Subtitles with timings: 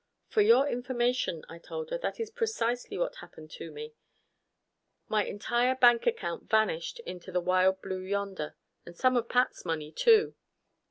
[0.29, 3.93] "For your information," I told her, "that is precisely what happened to me.
[5.07, 8.55] My entire bank account vanished into the wild blue yonder.
[8.83, 10.33] And some of Pat's money, too."